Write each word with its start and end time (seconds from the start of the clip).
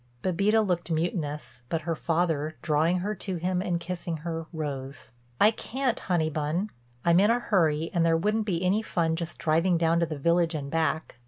Bébita 0.23 0.65
looked 0.65 0.89
mutinous, 0.89 1.61
but 1.69 1.81
her 1.81 1.93
father, 1.95 2.55
drawing 2.63 3.01
her 3.01 3.13
to 3.13 3.35
him 3.35 3.61
and 3.61 3.79
kissing 3.79 4.17
her, 4.25 4.47
rose: 4.51 5.13
"I 5.39 5.51
can't 5.51 5.99
honey 5.99 6.31
bun. 6.31 6.71
I'm 7.05 7.19
in 7.19 7.29
a 7.29 7.39
hurry 7.39 7.91
and 7.93 8.03
there 8.03 8.17
wouldn't 8.17 8.47
be 8.47 8.63
any 8.65 8.81
fun 8.81 9.15
just 9.15 9.37
driving 9.37 9.77
down 9.77 9.99
to 9.99 10.07
the 10.07 10.17
village 10.17 10.55
and 10.55 10.71
back. 10.71 11.17